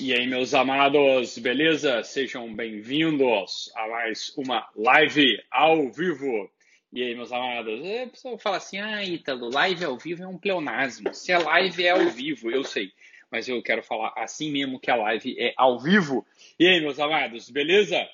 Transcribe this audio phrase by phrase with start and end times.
[0.00, 2.04] E aí, meus amados, beleza?
[2.04, 6.48] Sejam bem-vindos a mais uma live ao vivo.
[6.92, 10.38] E aí, meus amados, a pessoa fala assim: ah, Ítalo, live ao vivo é um
[10.38, 11.12] pleonasmo.
[11.12, 12.92] Se a live é ao vivo, eu sei.
[13.28, 16.24] Mas eu quero falar assim mesmo que a live é ao vivo.
[16.60, 18.08] E aí, meus amados, beleza?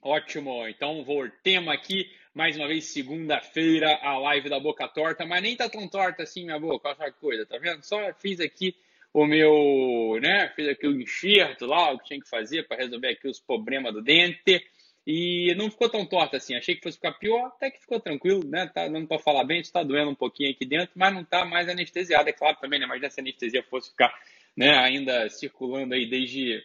[0.00, 0.66] Ótimo.
[0.66, 5.54] Então, vou tema aqui, mais uma vez, segunda-feira, a live da boca torta, mas nem
[5.54, 7.82] tá tão torta assim minha boca, olha que coisa, tá vendo?
[7.84, 8.74] Só fiz aqui
[9.12, 13.08] o meu, né, fiz aqui o enxerto lá, o que tinha que fazer para resolver
[13.08, 14.64] aqui os problemas do dente.
[15.06, 16.54] E não ficou tão torta assim.
[16.54, 18.70] Achei que fosse ficar pior, até que ficou tranquilo, né?
[18.72, 21.68] Tá dando para falar bem, está doendo um pouquinho aqui dentro, mas não está mais
[21.68, 22.86] anestesiado, é claro também, né?
[22.86, 24.14] Mas se a anestesia fosse ficar,
[24.56, 26.62] né, ainda circulando aí desde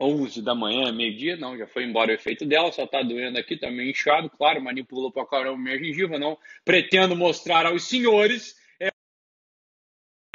[0.00, 3.56] 11 da manhã, meio-dia, não, já foi embora o efeito dela, só está doendo aqui,
[3.56, 8.56] tá inchado, claro, manipulou para caramba minha gengiva, não pretendo mostrar aos senhores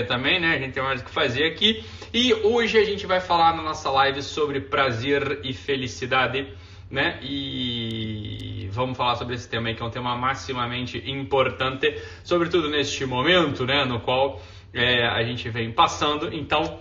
[0.05, 0.53] também, né?
[0.53, 1.83] A gente tem mais o que fazer aqui.
[2.13, 6.53] E hoje a gente vai falar na nossa live sobre prazer e felicidade,
[6.87, 7.17] né?
[7.23, 13.07] E vamos falar sobre esse tema aí, que é um tema maximamente importante, sobretudo neste
[13.07, 13.85] momento, né?
[13.85, 14.39] No qual
[14.71, 16.31] é, a gente vem passando.
[16.31, 16.79] Então,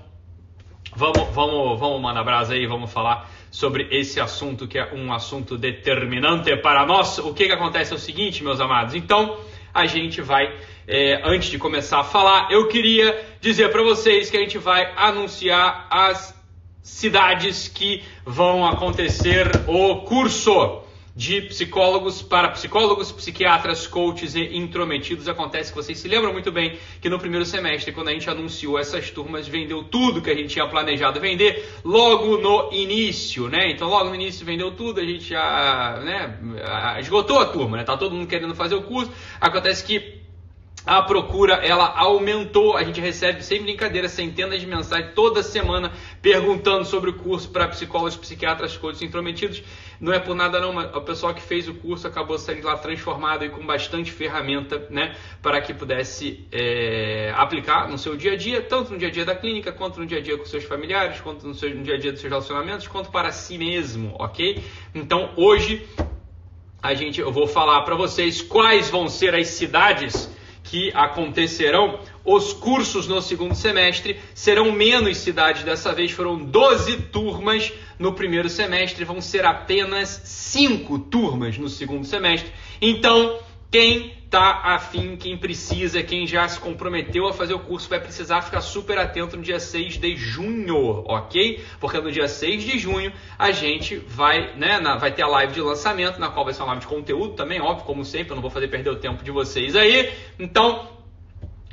[0.95, 5.57] vamos, vamos, vamos mandar brasa aí, vamos falar sobre esse assunto que é um assunto
[5.57, 7.17] determinante para nós.
[7.17, 8.95] O que, que acontece é o seguinte, meus amados.
[8.95, 9.41] Então,
[9.73, 10.55] a gente vai
[10.87, 14.93] é, antes de começar a falar, eu queria dizer para vocês que a gente vai
[14.97, 16.35] anunciar as
[16.83, 20.83] cidades que vão acontecer o curso
[21.17, 25.27] de psicólogos para psicólogos, psiquiatras, coaches e intrometidos.
[25.27, 28.79] Acontece que vocês se lembram muito bem que no primeiro semestre, quando a gente anunciou
[28.79, 33.71] essas turmas, vendeu tudo que a gente tinha planejado vender logo no início, né?
[33.71, 36.39] Então, logo no início vendeu tudo, a gente já né,
[37.01, 37.85] esgotou a turma, né?
[37.85, 39.11] Tá todo mundo querendo fazer o curso.
[39.41, 40.16] Acontece que
[40.87, 42.77] a procura ela aumentou.
[42.77, 45.93] A gente recebe sem brincadeira centenas de mensagens toda semana
[46.23, 49.63] perguntando sobre o curso para psicólogos, psiquiatras, coaches intrometidos.
[50.01, 52.77] Não é por nada não, mas o pessoal que fez o curso acabou saindo lá
[52.77, 58.37] transformado e com bastante ferramenta, né, para que pudesse é, aplicar no seu dia a
[58.37, 60.65] dia, tanto no dia a dia da clínica, quanto no dia a dia com seus
[60.65, 64.15] familiares, quanto no, seu, no dia a dia dos seus relacionamentos, quanto para si mesmo,
[64.19, 64.63] ok?
[64.95, 65.87] Então hoje
[66.83, 70.36] a gente, eu vou falar para vocês quais vão ser as cidades
[70.71, 72.01] que acontecerão.
[72.25, 78.49] Os cursos no segundo semestre serão menos cidades, dessa vez foram 12 turmas no primeiro
[78.49, 82.53] semestre, vão ser apenas 5 turmas no segundo semestre.
[82.81, 83.39] Então,
[83.71, 88.43] quem tá afim, quem precisa, quem já se comprometeu a fazer o curso vai precisar
[88.43, 91.65] ficar super atento no dia 6 de junho, ok?
[91.81, 95.55] Porque no dia 6 de junho a gente vai, né, na, vai ter a live
[95.55, 98.35] de lançamento, na qual vai ser uma live de conteúdo também, óbvio, como sempre, eu
[98.35, 100.13] não vou fazer perder o tempo de vocês aí.
[100.39, 100.96] Então,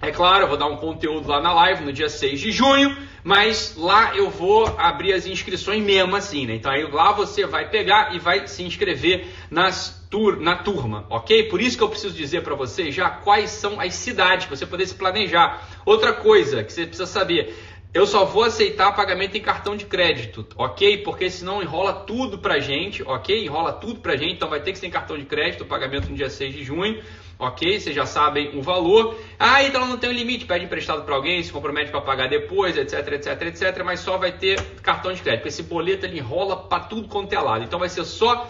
[0.03, 2.94] é claro, eu vou dar um conteúdo lá na live no dia 6 de junho,
[3.24, 6.56] mas lá eu vou abrir as inscrições mesmo assim, né?
[6.56, 11.44] Então aí lá você vai pegar e vai se inscrever nas tur na turma, ok?
[11.44, 14.66] Por isso que eu preciso dizer para você já quais são as cidades para você
[14.66, 15.66] poder se planejar.
[15.86, 17.56] Outra coisa que você precisa saber,
[17.94, 20.97] eu só vou aceitar pagamento em cartão de crédito, ok?
[20.97, 23.46] Porque senão enrola tudo pra gente, ok?
[23.46, 26.16] Enrola tudo pra gente, então vai ter que ser em cartão de crédito, pagamento no
[26.16, 27.02] dia 6 de junho
[27.43, 27.79] ok?
[27.79, 29.17] Vocês já sabem o valor.
[29.37, 32.77] Ah, então não tem um limite, pede emprestado para alguém, se compromete para pagar depois,
[32.77, 35.47] etc, etc, etc, mas só vai ter cartão de crédito.
[35.47, 37.63] Esse boleto ele enrola para tudo quanto é lado.
[37.63, 38.47] Então vai ser só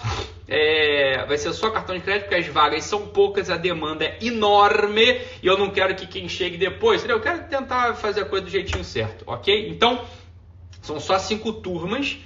[0.47, 4.17] é, vai ser só cartão de crédito, porque as vagas são poucas, a demanda é
[4.21, 7.17] enorme e eu não quero que quem chegue depois, entendeu?
[7.17, 9.69] eu quero tentar fazer a coisa do jeitinho certo, ok?
[9.69, 10.03] Então,
[10.81, 12.17] são só cinco turmas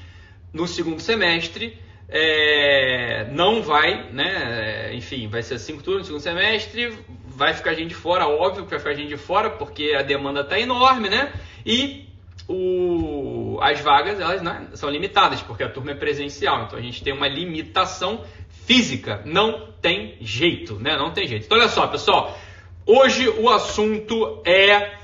[0.51, 1.79] no segundo semestre
[2.09, 4.93] é, não vai, né?
[4.93, 6.93] Enfim, vai ser cinco turnos no segundo semestre,
[7.27, 10.41] vai ficar gente de fora, óbvio que vai ficar gente de fora, porque a demanda
[10.41, 11.33] está enorme, né?
[11.65, 12.07] E
[12.47, 17.03] o, as vagas elas né, são limitadas, porque a turma é presencial, então a gente
[17.03, 18.23] tem uma limitação
[18.65, 20.97] física, não tem jeito, né?
[20.97, 21.45] Não tem jeito.
[21.45, 22.37] Então olha só, pessoal,
[22.85, 24.96] hoje o assunto é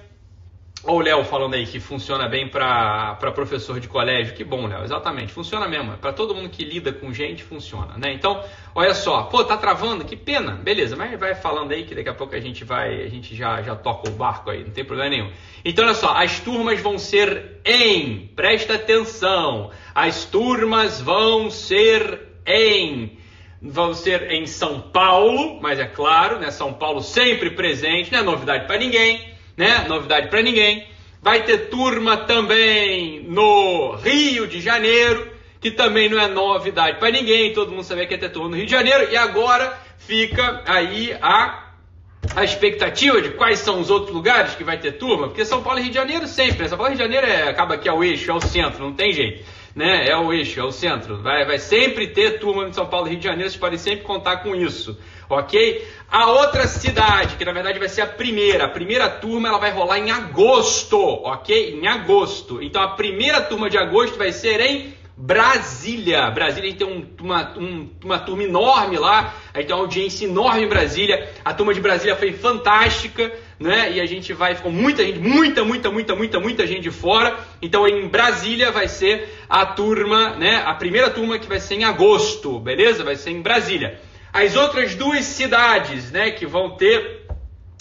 [0.85, 4.33] Olha o Léo falando aí que funciona bem para professor de colégio.
[4.33, 4.83] Que bom, Léo.
[4.83, 5.31] Exatamente.
[5.31, 5.97] Funciona mesmo.
[5.97, 8.11] Para todo mundo que lida com gente, funciona, né?
[8.11, 8.43] Então,
[8.75, 9.23] olha só.
[9.23, 10.03] Pô, tá travando?
[10.03, 10.51] Que pena.
[10.51, 13.61] Beleza, mas vai falando aí que daqui a pouco a gente vai, a gente já,
[13.61, 14.65] já toca o barco aí.
[14.65, 15.31] Não tem problema nenhum.
[15.63, 16.17] Então, olha só.
[16.17, 18.27] As turmas vão ser em.
[18.35, 19.71] Presta atenção.
[19.95, 23.19] As turmas vão ser em
[23.65, 26.51] vão ser em São Paulo, mas é claro, né?
[26.51, 29.85] São Paulo sempre presente, não é novidade para ninguém né?
[29.87, 30.87] Novidade para ninguém.
[31.21, 37.53] Vai ter turma também no Rio de Janeiro, que também não é novidade para ninguém.
[37.53, 39.09] Todo mundo sabia que ia ter turma no Rio de Janeiro.
[39.11, 41.63] E agora fica aí a
[42.35, 45.79] a expectativa de quais são os outros lugares que vai ter turma, porque São Paulo
[45.79, 47.93] e Rio de Janeiro sempre, São Paulo e Rio de Janeiro é, acaba que é
[47.93, 49.43] o eixo, é o centro, não tem jeito,
[49.75, 50.07] né?
[50.07, 53.11] É o eixo, é o centro, vai, vai sempre ter turma em São Paulo e
[53.11, 54.97] Rio de Janeiro, vocês podem sempre contar com isso,
[55.29, 55.87] ok?
[56.09, 59.71] A outra cidade, que na verdade vai ser a primeira, a primeira turma ela vai
[59.71, 61.73] rolar em agosto, ok?
[61.73, 66.29] Em agosto, então a primeira turma de agosto vai ser em Brasília.
[66.31, 69.83] Brasília a gente tem um, uma, um, uma turma enorme lá, a gente tem uma
[69.83, 71.29] audiência enorme em Brasília.
[71.45, 73.91] A turma de Brasília foi fantástica, né?
[73.93, 77.37] E a gente vai, ficou muita gente, muita, muita, muita, muita, muita gente de fora.
[77.61, 80.63] Então em Brasília vai ser a turma, né?
[80.65, 83.03] A primeira turma que vai ser em agosto, beleza?
[83.03, 83.99] Vai ser em Brasília.
[84.33, 87.27] As outras duas cidades, né, que vão ter.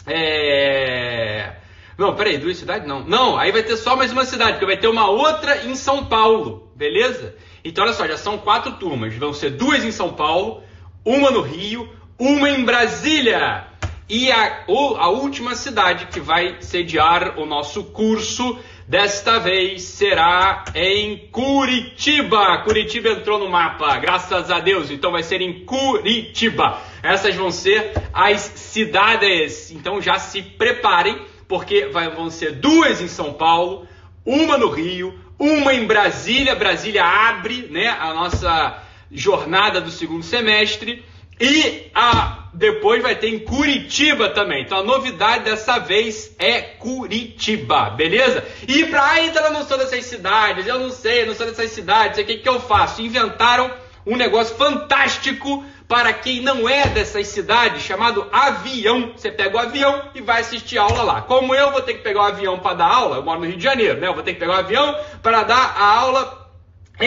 [0.06, 1.56] É
[2.02, 2.88] não, peraí, duas cidades?
[2.88, 3.04] Não.
[3.04, 6.04] Não, aí vai ter só mais uma cidade, porque vai ter uma outra em São
[6.06, 7.34] Paulo, beleza?
[7.64, 9.14] Então, olha só, já são quatro turmas.
[9.14, 10.62] Vão ser duas em São Paulo,
[11.04, 11.88] uma no Rio,
[12.18, 13.68] uma em Brasília.
[14.08, 18.58] E a, a última cidade que vai sediar o nosso curso
[18.92, 22.58] desta vez será em Curitiba.
[22.58, 24.90] Curitiba entrou no mapa, graças a Deus.
[24.90, 26.78] Então vai ser em Curitiba.
[27.02, 29.70] Essas vão ser as cidades.
[29.70, 33.88] Então já se preparem porque vão ser duas em São Paulo,
[34.26, 36.54] uma no Rio, uma em Brasília.
[36.54, 38.78] Brasília abre né, a nossa
[39.10, 41.02] jornada do segundo semestre.
[41.40, 44.62] E a, depois vai ter em Curitiba também.
[44.62, 48.44] Então a novidade dessa vez é Curitiba, beleza?
[48.68, 52.18] E para ainda eu não sou dessas cidades, eu não sei, não sou dessas cidades,
[52.18, 53.00] o que, que eu faço?
[53.00, 53.70] Inventaram
[54.06, 59.12] um negócio fantástico para quem não é dessas cidades, chamado avião.
[59.14, 61.22] Você pega o avião e vai assistir aula lá.
[61.22, 63.56] Como eu vou ter que pegar o avião para dar aula, eu moro no Rio
[63.56, 64.08] de Janeiro, né?
[64.08, 66.41] Eu vou ter que pegar o avião para dar a aula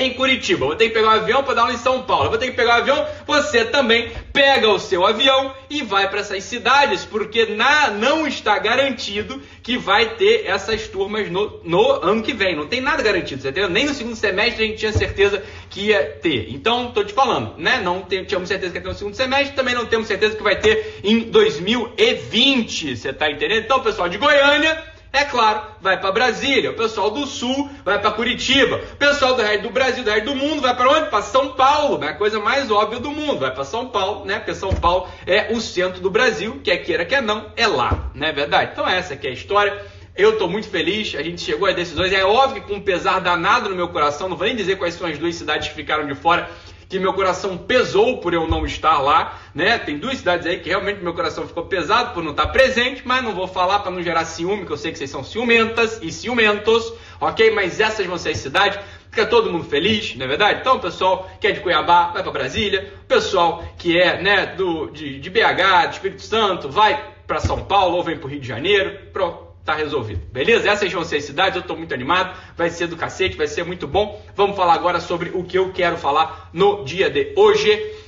[0.03, 2.37] em Curitiba, vou ter que pegar um avião para dar aula em São Paulo, vou
[2.37, 6.43] ter que pegar um avião, você também pega o seu avião e vai para essas
[6.43, 12.33] cidades, porque na, não está garantido que vai ter essas turmas no, no ano que
[12.33, 13.69] vem, não tem nada garantido, você entendeu?
[13.69, 17.57] Nem no segundo semestre a gente tinha certeza que ia ter, então estou te falando,
[17.57, 17.79] né?
[17.83, 20.59] Não tínhamos certeza que ia ter no segundo semestre, também não temos certeza que vai
[20.59, 23.63] ter em 2020, você está entendendo?
[23.63, 26.71] Então, pessoal de Goiânia é claro, vai para Brasília.
[26.71, 28.81] O pessoal do Sul vai para Curitiba.
[28.93, 31.09] O pessoal do resto do Brasil, do resto do mundo, vai para onde?
[31.09, 32.03] Para São Paulo.
[32.03, 33.39] É a coisa mais óbvia do mundo.
[33.39, 34.39] Vai para São Paulo, né?
[34.39, 36.59] Porque São Paulo é o centro do Brasil.
[36.63, 38.11] Quer queira, quer não, é lá.
[38.13, 38.71] Não é verdade?
[38.73, 39.81] Então essa é a história.
[40.17, 42.11] Eu estou muito feliz, a gente chegou às decisões.
[42.13, 44.93] É óbvio que com um pesar danado no meu coração, não vou nem dizer quais
[44.93, 46.49] são as duas cidades que ficaram de fora,
[46.87, 49.77] que meu coração pesou por eu não estar lá, né?
[49.77, 53.23] Tem duas cidades aí que realmente meu coração ficou pesado por não estar presente, mas
[53.23, 56.11] não vou falar para não gerar ciúme, que eu sei que vocês são ciumentas e
[56.11, 57.51] ciumentos, ok?
[57.51, 58.79] Mas essas vão ser as cidades
[59.15, 60.59] fica todo mundo feliz, não é verdade?
[60.59, 64.45] Então, o pessoal que é de Cuiabá vai para Brasília, o pessoal que é né,
[64.47, 68.29] do, de, de BH, do Espírito Santo, vai para São Paulo ou vem para o
[68.29, 70.21] Rio de Janeiro, pronto tá resolvido.
[70.31, 70.69] Beleza?
[70.69, 73.65] Essas vão ser as cidades, eu estou muito animado, vai ser do cacete, vai ser
[73.65, 74.23] muito bom.
[74.35, 78.04] Vamos falar agora sobre o que eu quero falar no dia de hoje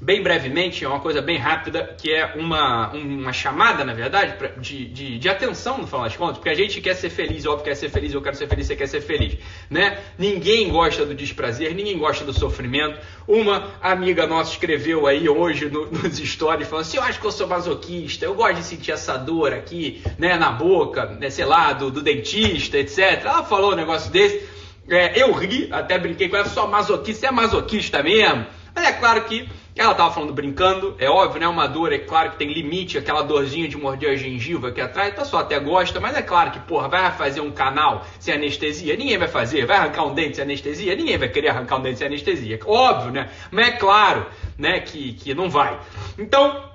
[0.00, 4.86] bem brevemente, é uma coisa bem rápida, que é uma, uma chamada, na verdade, de,
[4.86, 7.74] de, de, atenção, no final das contas, porque a gente quer ser feliz, óbvio quer
[7.74, 9.38] ser feliz, eu quero ser feliz, você quer ser feliz,
[9.70, 9.98] né?
[10.18, 12.98] Ninguém gosta do desprazer, ninguém gosta do sofrimento.
[13.26, 17.32] Uma amiga nossa escreveu aí hoje no, nos stories, falando assim, eu acho que eu
[17.32, 21.72] sou masoquista, eu gosto de sentir essa dor aqui, né, na boca, né, sei lá,
[21.72, 23.24] do, do dentista, etc.
[23.24, 24.46] Ela falou um negócio desse,
[24.88, 28.46] é, eu ri, até brinquei com ela, sou masoquista, você é masoquista mesmo?
[28.74, 31.48] Mas é claro que ela estava falando brincando, é óbvio, né?
[31.48, 35.12] Uma dor, é claro que tem limite, aquela dorzinha de morder a gengiva aqui atrás,
[35.12, 38.96] o pessoal até gosta, mas é claro que, porra, vai fazer um canal sem anestesia?
[38.96, 39.66] Ninguém vai fazer.
[39.66, 40.94] Vai arrancar um dente sem anestesia?
[40.94, 42.58] Ninguém vai querer arrancar um dente sem anestesia.
[42.64, 43.30] Óbvio, né?
[43.50, 44.26] Mas é claro,
[44.58, 45.78] né, que, que não vai.
[46.18, 46.73] Então,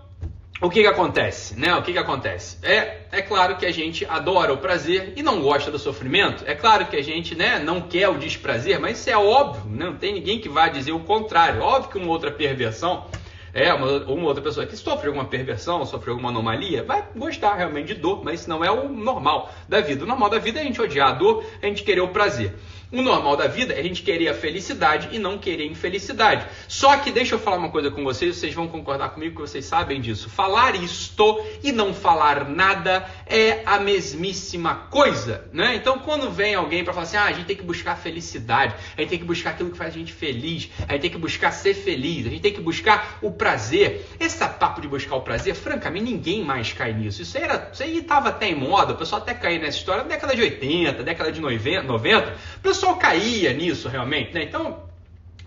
[0.62, 1.58] o que, que acontece?
[1.58, 1.74] Né?
[1.74, 2.58] O que, que acontece?
[2.62, 6.44] É, é claro que a gente adora o prazer e não gosta do sofrimento.
[6.46, 9.86] É claro que a gente né, não quer o desprazer, mas isso é óbvio, né?
[9.86, 11.62] não tem ninguém que vá dizer o contrário.
[11.62, 13.06] Óbvio que uma outra perversão,
[13.54, 17.94] é uma, uma outra pessoa que sofre alguma perversão, sofre alguma anomalia, vai gostar realmente
[17.94, 20.04] de dor, mas isso não é o normal da vida.
[20.04, 22.54] O normal da vida é a gente odiar a dor, a gente querer o prazer.
[22.91, 26.48] O normal da vida é a gente querer a felicidade e não querer infelicidade.
[26.67, 29.63] Só que deixa eu falar uma coisa com vocês, vocês vão concordar comigo que vocês
[29.65, 30.27] sabem disso.
[30.27, 35.75] Falar isto e não falar nada é a mesmíssima coisa, né?
[35.75, 39.01] Então quando vem alguém para falar assim, ah, a gente tem que buscar felicidade, a
[39.01, 41.51] gente tem que buscar aquilo que faz a gente feliz, a gente tem que buscar
[41.51, 44.08] ser feliz, a gente tem que buscar o prazer.
[44.19, 47.22] Esse papo de buscar o prazer, francamente, ninguém mais cai nisso.
[47.22, 50.10] Isso, era, isso aí estava até em moda, o pessoal até caía nessa história na
[50.10, 52.36] década de 80, década de 90, 90
[52.80, 54.44] pessoal caía nisso realmente, né?
[54.44, 54.84] Então,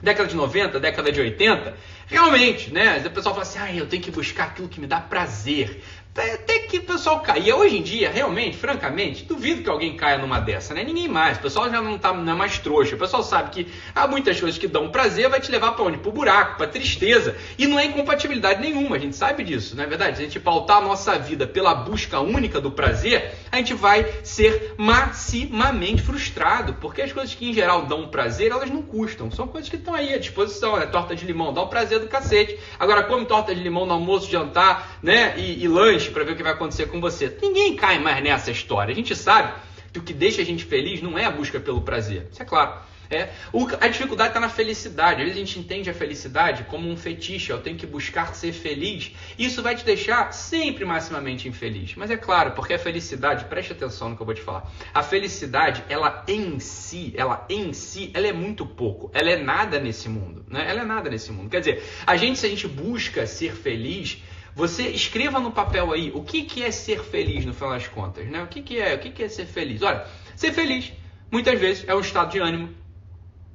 [0.02, 1.74] década de 90, década de 80,
[2.06, 3.02] realmente, né?
[3.06, 5.82] O pessoal fala assim, ah, eu tenho que buscar aquilo que me dá prazer.
[6.14, 7.56] Até que o pessoal caia.
[7.56, 10.84] Hoje em dia, realmente, francamente, duvido que alguém caia numa dessa, né?
[10.84, 11.38] Ninguém mais.
[11.38, 12.96] O pessoal já não, tá, não é mais trouxa.
[12.96, 15.98] O pessoal sabe que há muitas coisas que dão prazer, vai te levar para onde?
[15.98, 17.34] Pro buraco, pra tristeza.
[17.56, 20.16] E não é incompatibilidade nenhuma, a gente sabe disso, não é verdade?
[20.18, 24.06] Se a gente pautar a nossa vida pela busca única do prazer, a gente vai
[24.22, 26.74] ser maximamente frustrado.
[26.74, 29.30] Porque as coisas que em geral dão prazer, elas não custam.
[29.30, 30.84] São coisas que estão aí à disposição, né?
[30.84, 32.58] Torta de limão dá um prazer do cacete.
[32.78, 35.34] Agora, come torta de limão no almoço, jantar, né?
[35.38, 37.36] E, e lanche para ver o que vai acontecer com você.
[37.40, 38.92] Ninguém cai mais nessa história.
[38.92, 39.52] A gente sabe
[39.92, 42.28] que o que deixa a gente feliz não é a busca pelo prazer.
[42.30, 42.80] Isso é claro.
[43.12, 45.20] É, o, a dificuldade está na felicidade.
[45.20, 47.50] Às vezes a gente entende a felicidade como um fetiche.
[47.50, 49.12] Eu tenho que buscar ser feliz.
[49.38, 51.94] Isso vai te deixar sempre maximamente infeliz.
[51.94, 54.72] Mas é claro, porque a felicidade, preste atenção no que eu vou te falar.
[54.94, 59.10] A felicidade, ela em si, ela em si, ela é muito pouco.
[59.12, 60.46] Ela é nada nesse mundo.
[60.48, 60.64] Né?
[60.66, 61.50] Ela é nada nesse mundo.
[61.50, 64.22] Quer dizer, a gente, se a gente busca ser feliz,
[64.54, 68.26] você escreva no papel aí o que, que é ser feliz no final das contas,
[68.28, 68.42] né?
[68.42, 68.94] O que, que é?
[68.94, 69.82] O que, que é ser feliz?
[69.82, 70.06] Olha,
[70.36, 70.92] ser feliz
[71.30, 72.70] muitas vezes é um estado de ânimo,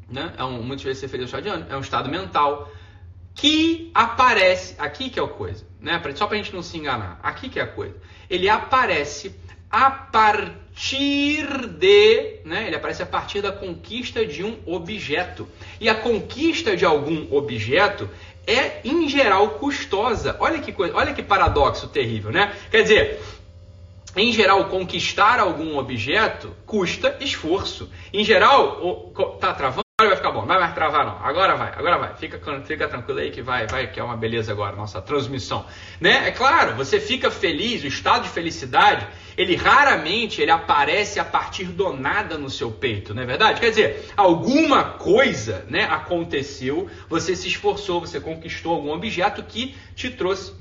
[0.10, 0.34] né?
[0.38, 2.72] É um, muitas vezes ser feliz é um estado de ânimo, é um estado mental
[3.36, 6.02] que aparece aqui que é a coisa, né?
[6.16, 7.96] Só para a gente não se enganar, aqui que é a coisa.
[8.28, 9.36] Ele aparece
[9.70, 11.46] a partir
[11.78, 12.66] de, né?
[12.66, 15.48] Ele aparece a partir da conquista de um objeto.
[15.80, 18.10] E a conquista de algum objeto
[18.48, 20.38] é, em geral, custosa.
[20.40, 22.56] Olha que coisa, olha que paradoxo terrível, né?
[22.72, 23.22] Quer dizer,
[24.16, 27.92] em geral, conquistar algum objeto custa esforço.
[28.12, 29.87] Em geral, tá travando?
[30.00, 31.26] Agora vai ficar bom, não vai mais travar não.
[31.26, 32.16] Agora vai, agora vai.
[32.18, 35.66] Fica, fica tranquilo aí que vai, vai, que é uma beleza agora, nossa transmissão.
[36.00, 36.28] Né?
[36.28, 41.64] É claro, você fica feliz, o estado de felicidade, ele raramente ele aparece a partir
[41.64, 43.60] do nada no seu peito, não é verdade?
[43.60, 50.12] Quer dizer, alguma coisa né, aconteceu, você se esforçou, você conquistou algum objeto que te
[50.12, 50.54] trouxe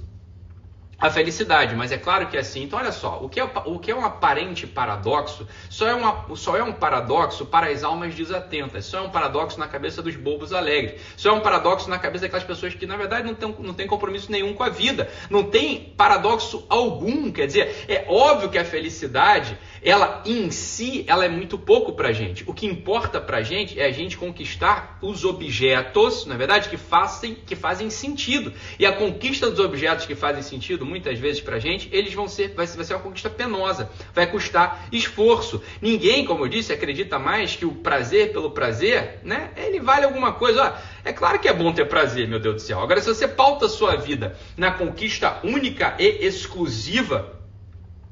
[0.98, 2.62] a felicidade, mas é claro que é assim.
[2.62, 6.24] Então, olha só, o que é, o que é um aparente paradoxo só é, uma,
[6.34, 10.16] só é um paradoxo para as almas desatentas, só é um paradoxo na cabeça dos
[10.16, 13.54] bobos alegres, só é um paradoxo na cabeça daquelas pessoas que, na verdade, não tem,
[13.58, 17.30] não tem compromisso nenhum com a vida, não tem paradoxo algum.
[17.30, 22.12] Quer dizer, é óbvio que a felicidade ela em si, ela é muito pouco para
[22.12, 22.42] gente.
[22.46, 26.76] O que importa para gente é a gente conquistar os objetos, na é verdade, que
[26.76, 28.52] fazem, que fazem sentido.
[28.78, 32.28] E a conquista dos objetos que fazem sentido, muitas vezes para a gente, eles vão
[32.28, 35.62] ser, vai, vai ser uma conquista penosa, vai custar esforço.
[35.82, 39.50] Ninguém, como eu disse, acredita mais que o prazer pelo prazer, né?
[39.56, 40.62] Ele vale alguma coisa.
[40.62, 40.72] Ó,
[41.04, 42.80] é claro que é bom ter prazer, meu Deus do céu.
[42.80, 47.35] Agora, se você pauta sua vida na conquista única e exclusiva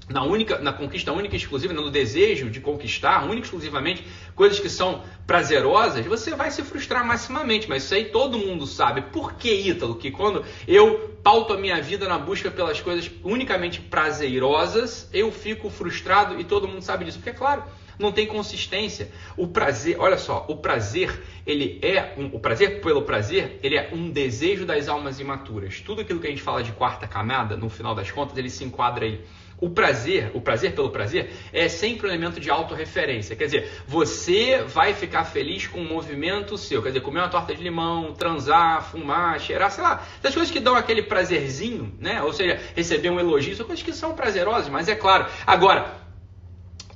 [0.08, 4.58] na única, na conquista única e exclusiva, no desejo de conquistar, única e exclusivamente, coisas
[4.58, 7.68] que são prazerosas, você vai se frustrar maximamente.
[7.68, 9.02] Mas isso aí todo mundo sabe.
[9.02, 9.94] Por que, Ítalo?
[9.94, 15.70] Que quando eu pauto a minha vida na busca pelas coisas unicamente prazerosas, eu fico
[15.70, 17.18] frustrado e todo mundo sabe disso.
[17.18, 17.64] Porque, é claro,
[17.98, 19.10] não tem consistência.
[19.36, 23.90] O prazer, olha só, o prazer, ele é um, o prazer pelo prazer, ele é
[23.92, 25.80] um desejo das almas imaturas.
[25.80, 28.64] Tudo aquilo que a gente fala de quarta camada, no final das contas, ele se
[28.64, 29.24] enquadra aí.
[29.60, 33.36] O prazer, o prazer pelo prazer, é sempre um elemento de autorreferência.
[33.36, 36.82] Quer dizer, você vai ficar feliz com um movimento seu.
[36.82, 40.02] Quer dizer, comer uma torta de limão, transar, fumar, cheirar, sei lá.
[40.20, 42.22] Das coisas que dão aquele prazerzinho, né?
[42.22, 45.26] Ou seja, receber um elogio, são coisas que são prazerosas, mas é claro.
[45.46, 46.04] Agora,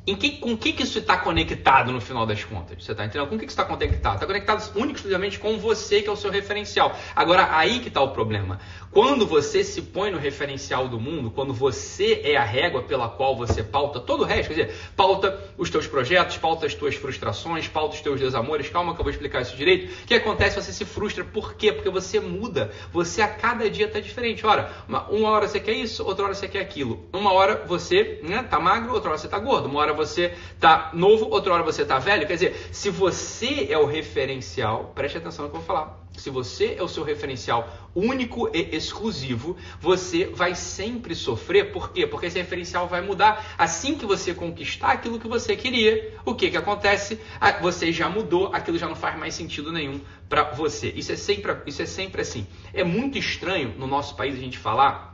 [0.09, 2.83] em que, com o que, que isso está conectado no final das contas?
[2.83, 3.29] Você está entendendo?
[3.29, 4.15] Com o que, que isso está conectado?
[4.15, 6.97] Está conectado único exclusivamente com você, que é o seu referencial.
[7.15, 8.59] Agora, aí que está o problema.
[8.90, 13.37] Quando você se põe no referencial do mundo, quando você é a régua pela qual
[13.37, 17.68] você pauta todo o resto, quer dizer, pauta os teus projetos, pauta as tuas frustrações,
[17.68, 19.92] pauta os teus desamores, calma que eu vou explicar isso direito.
[20.02, 20.61] O que acontece?
[20.61, 21.23] Você se frustra.
[21.23, 21.73] Por quê?
[21.73, 22.71] Porque você muda.
[22.92, 24.47] Você a cada dia está diferente.
[24.47, 27.07] Ora, uma, uma, hora você quer isso, outra hora você quer aquilo.
[27.12, 29.68] Uma hora você né, tá magro, outra hora você tá gordo.
[29.68, 32.26] Uma hora você tá novo, outra hora você tá velho.
[32.26, 36.31] Quer dizer, se você é o referencial, preste atenção no que eu vou falar se
[36.31, 41.73] você é o seu referencial único e exclusivo, você vai sempre sofrer.
[41.73, 42.07] Por quê?
[42.07, 43.55] Porque esse referencial vai mudar.
[43.57, 47.21] Assim que você conquistar aquilo que você queria, o que, que acontece?
[47.41, 50.93] Ah, você já mudou, aquilo já não faz mais sentido nenhum para você.
[50.95, 52.47] Isso é, sempre, isso é sempre assim.
[52.73, 55.08] É muito estranho no nosso país a gente falar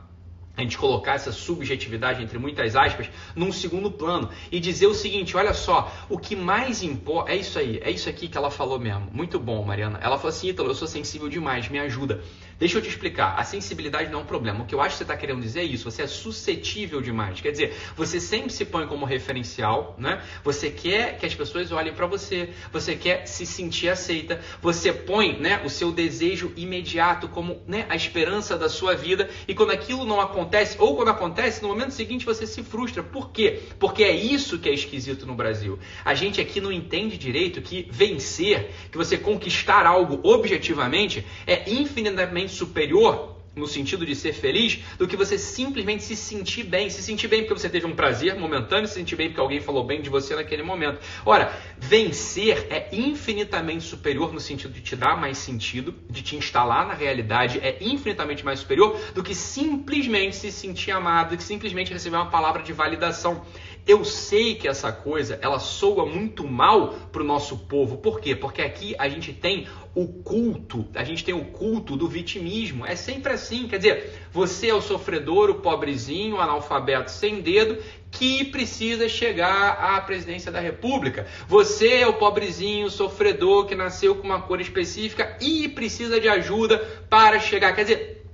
[0.57, 5.35] a gente colocar essa subjetividade entre muitas aspas num segundo plano e dizer o seguinte,
[5.35, 8.79] olha só, o que mais importa é isso aí, é isso aqui que ela falou
[8.79, 9.09] mesmo.
[9.11, 9.99] Muito bom, Mariana.
[10.01, 12.23] Ela falou assim, Ítalo, eu sou sensível demais, me ajuda.
[12.57, 14.63] Deixa eu te explicar, a sensibilidade não é um problema.
[14.63, 17.41] O que eu acho que você está querendo dizer é isso, você é suscetível demais.
[17.41, 20.21] Quer dizer, você sempre se põe como referencial, né?
[20.43, 25.37] Você quer que as pessoas olhem para você, você quer se sentir aceita, você põe
[25.37, 30.05] né, o seu desejo imediato como né, a esperança da sua vida e quando aquilo
[30.05, 33.03] não acontece, ou quando acontece, no momento seguinte você se frustra.
[33.03, 33.63] Por quê?
[33.77, 35.77] Porque é isso que é esquisito no Brasil.
[36.05, 42.44] A gente aqui não entende direito que vencer, que você conquistar algo objetivamente, é infinitamente
[42.47, 46.89] superior no sentido de ser feliz, do que você simplesmente se sentir bem.
[46.89, 49.83] Se sentir bem porque você teve um prazer momentâneo, se sentir bem porque alguém falou
[49.85, 50.99] bem de você naquele momento.
[51.25, 56.85] Ora, vencer é infinitamente superior no sentido de te dar mais sentido, de te instalar
[56.85, 61.93] na realidade, é infinitamente mais superior do que simplesmente se sentir amado, do que simplesmente
[61.93, 63.45] receber uma palavra de validação.
[63.87, 67.97] Eu sei que essa coisa ela soa muito mal para o nosso povo.
[67.97, 68.35] Por quê?
[68.35, 72.83] Porque aqui a gente tem o culto, a gente tem o culto do vitimismo.
[72.83, 73.67] É sempre assim.
[73.67, 77.77] Quer dizer, você é o sofredor, o pobrezinho, o analfabeto sem dedo,
[78.09, 81.27] que precisa chegar à presidência da República.
[81.47, 86.79] Você é o pobrezinho, sofredor que nasceu com uma cor específica e precisa de ajuda
[87.07, 87.73] para chegar.
[87.75, 88.24] Quer dizer,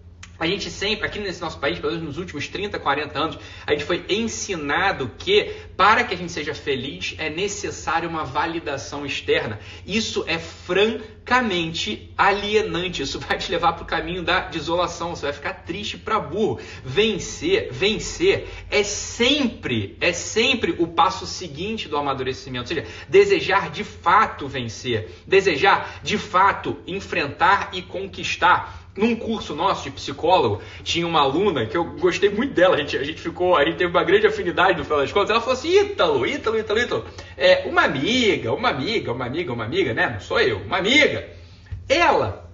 [0.42, 3.74] a gente sempre, aqui nesse nosso país, pelo menos nos últimos 30, 40 anos, a
[3.74, 9.60] gente foi ensinado que para que a gente seja feliz é necessário uma validação externa.
[9.86, 13.04] Isso é francamente alienante.
[13.04, 15.16] Isso vai te levar para o caminho da desolação.
[15.16, 16.60] Você vai ficar triste para burro.
[16.84, 22.64] Vencer, vencer é sempre, é sempre o passo seguinte do amadurecimento.
[22.64, 28.81] Ou seja, desejar de fato vencer, desejar de fato enfrentar e conquistar.
[28.96, 32.98] Num curso nosso de psicólogo, tinha uma aluna que eu gostei muito dela, a gente,
[32.98, 35.30] a gente ficou, a gente teve uma grande afinidade no final das contas.
[35.30, 37.06] Ela falou assim: Ítalo, Ítalo, Ítalo, Ítalo,
[37.38, 40.10] é, uma amiga, uma amiga, uma amiga, uma amiga, né?
[40.10, 41.26] Não sou eu, uma amiga.
[41.88, 42.50] Ela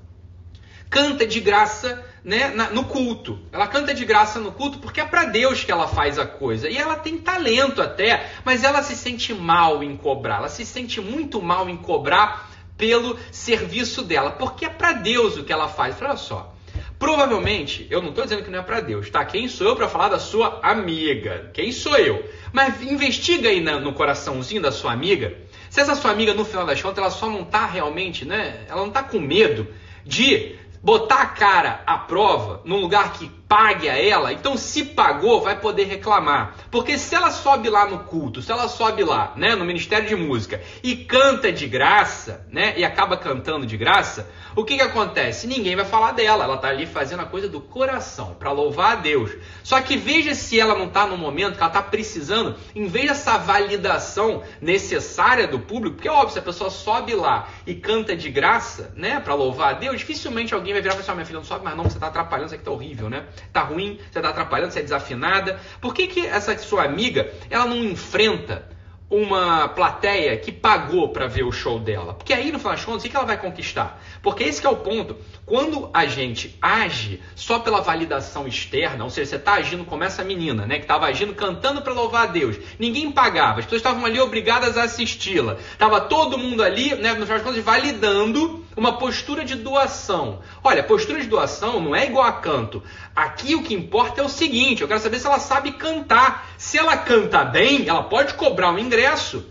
[0.89, 3.39] canta de graça né, na, no culto.
[3.51, 6.69] Ela canta de graça no culto porque é para Deus que ela faz a coisa.
[6.69, 10.37] E ela tem talento até, mas ela se sente mal em cobrar.
[10.37, 12.46] Ela se sente muito mal em cobrar
[12.77, 15.95] pelo serviço dela, porque é para Deus o que ela faz.
[16.01, 16.53] Olha só,
[16.99, 19.25] provavelmente, eu não estou dizendo que não é para Deus, tá?
[19.25, 21.49] Quem sou eu para falar da sua amiga?
[21.53, 22.23] Quem sou eu?
[22.53, 25.35] Mas investiga aí no coraçãozinho da sua amiga.
[25.69, 28.65] Se essa sua amiga, no final das contas, ela só não está realmente, né?
[28.67, 29.67] Ela não está com medo
[30.05, 35.41] de botar a cara à prova num lugar que pague a ela, então se pagou,
[35.41, 36.55] vai poder reclamar.
[36.69, 40.15] Porque se ela sobe lá no culto, se ela sobe lá, né, no Ministério de
[40.15, 45.47] Música e canta de graça, né, e acaba cantando de graça, o que que acontece?
[45.47, 48.95] Ninguém vai falar dela, ela tá ali fazendo a coisa do coração, para louvar a
[48.95, 49.31] Deus.
[49.63, 53.07] Só que veja se ela não tá no momento que ela tá precisando, em vez
[53.07, 58.15] dessa validação necessária do público, porque é óbvio, se a pessoa sobe lá e canta
[58.15, 61.15] de graça, né, para louvar a Deus, dificilmente alguém vai virar e falar assim, oh,
[61.15, 63.25] minha filha, não sobe mais não, você tá atrapalhando, isso aqui tá horrível, né?
[63.51, 65.59] Tá ruim, você está atrapalhando, você é desafinada.
[65.81, 68.67] Por que, que essa sua amiga ela não enfrenta
[69.09, 72.13] uma plateia que pagou para ver o show dela?
[72.13, 74.01] Porque aí, no final das contas, o que ela vai conquistar?
[74.21, 75.15] Porque esse é o ponto.
[75.45, 80.23] Quando a gente age só pela validação externa, ou seja, você está agindo como essa
[80.23, 84.05] menina, né, que estava agindo cantando para louvar a Deus, ninguém pagava, as pessoas estavam
[84.05, 88.99] ali obrigadas a assisti-la, estava todo mundo ali, né, no final das contas, validando uma
[88.99, 90.39] postura de doação.
[90.63, 92.83] Olha, postura de doação não é igual a canto.
[93.15, 96.47] Aqui o que importa é o seguinte: eu quero saber se ela sabe cantar.
[96.57, 99.43] Se ela canta bem, ela pode cobrar um ingresso.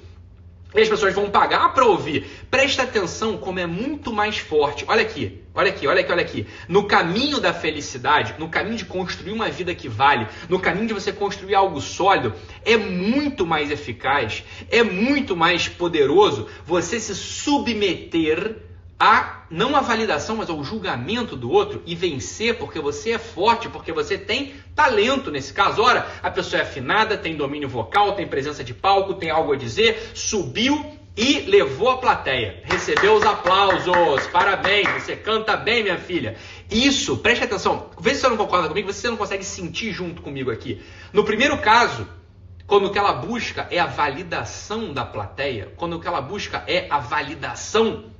[0.74, 2.26] E as pessoas vão pagar para ouvir.
[2.50, 4.84] Presta atenção como é muito mais forte.
[4.86, 6.46] Olha aqui, olha aqui, olha aqui, olha aqui.
[6.68, 10.92] No caminho da felicidade, no caminho de construir uma vida que vale, no caminho de
[10.92, 18.65] você construir algo sólido, é muito mais eficaz, é muito mais poderoso você se submeter
[18.98, 23.68] a não a validação, mas ao julgamento do outro e vencer porque você é forte,
[23.68, 25.82] porque você tem talento nesse caso.
[25.82, 29.56] Ora, a pessoa é afinada, tem domínio vocal, tem presença de palco, tem algo a
[29.56, 36.36] dizer, subiu e levou a plateia, recebeu os aplausos, parabéns, você canta bem, minha filha.
[36.70, 39.92] Isso, preste atenção, vê se você não concorda comigo, vê se você não consegue sentir
[39.92, 40.82] junto comigo aqui.
[41.12, 42.06] No primeiro caso,
[42.66, 46.64] quando o que ela busca é a validação da plateia, quando o que ela busca
[46.66, 48.15] é a validação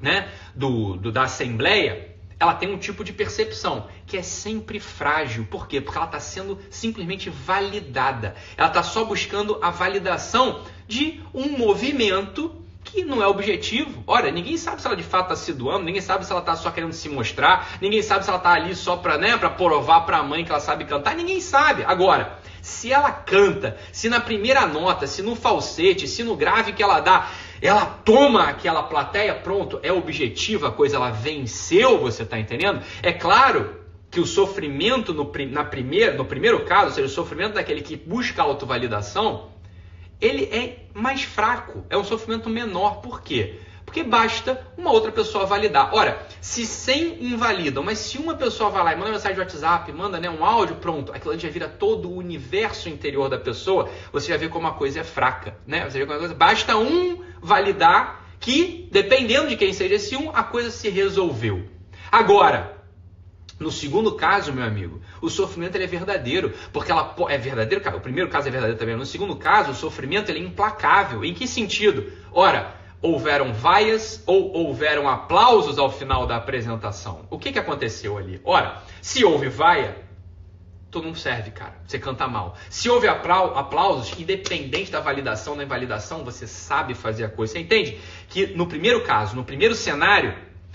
[0.00, 5.46] né, do, do, da Assembleia, ela tem um tipo de percepção que é sempre frágil.
[5.50, 5.80] Por quê?
[5.80, 8.34] Porque ela está sendo simplesmente validada.
[8.56, 14.02] Ela está só buscando a validação de um movimento que não é objetivo.
[14.06, 16.56] Olha, ninguém sabe se ela de fato está se doando, ninguém sabe se ela está
[16.56, 20.18] só querendo se mostrar, ninguém sabe se ela está ali só para né, provar para
[20.18, 21.84] a mãe que ela sabe cantar, ninguém sabe.
[21.84, 26.82] Agora, se ela canta, se na primeira nota, se no falsete, se no grave que
[26.82, 27.30] ela dá,
[27.60, 32.82] ela toma aquela plateia, pronto, é objetivo, a coisa ela venceu, você está entendendo?
[33.02, 37.54] É claro que o sofrimento no, na primeira, no primeiro caso, ou seja, o sofrimento
[37.54, 39.50] daquele que busca autovalidação,
[40.20, 43.00] ele é mais fraco, é um sofrimento menor.
[43.00, 43.60] Por quê?
[43.84, 45.94] Porque basta uma outra pessoa validar.
[45.94, 49.90] Ora, se 100 invalidam, mas se uma pessoa vai lá e manda mensagem de WhatsApp,
[49.92, 54.28] manda né, um áudio, pronto, aquilo já vira todo o universo interior da pessoa, você
[54.28, 55.56] já vê como a coisa é fraca.
[55.66, 55.88] Né?
[55.88, 56.34] Você vê como a coisa...
[56.34, 61.68] Basta um validar que, dependendo de quem seja esse um, a coisa se resolveu.
[62.10, 62.80] Agora,
[63.60, 67.84] no segundo caso, meu amigo, o sofrimento ele é verdadeiro, porque ela é verdadeiro.
[67.96, 68.96] O primeiro caso é verdadeiro também.
[68.96, 71.22] No segundo caso, o sofrimento ele é implacável.
[71.22, 72.10] Em que sentido?
[72.32, 77.26] Ora, houveram vaias ou houveram aplausos ao final da apresentação.
[77.30, 78.40] O que, que aconteceu ali?
[78.44, 79.96] Ora, se houve vaia,
[80.90, 81.74] tu não serve, cara.
[81.86, 82.56] Você canta mal.
[82.68, 87.52] Se houve aplausos, independente da validação da invalidação, você sabe fazer a coisa.
[87.52, 87.98] Você entende
[88.28, 90.34] que no primeiro caso, no primeiro cenário,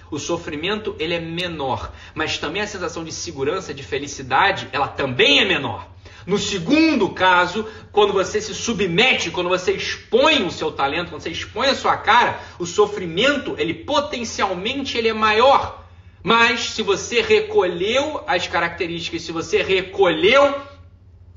[0.10, 5.40] o sofrimento ele é menor, mas também a sensação de segurança, de felicidade, ela também
[5.40, 5.90] é menor.
[6.26, 11.30] No segundo caso, quando você se submete, quando você expõe o seu talento, quando você
[11.30, 15.85] expõe a sua cara, o sofrimento, ele potencialmente ele é maior.
[16.26, 20.56] Mas se você recolheu as características, se você recolheu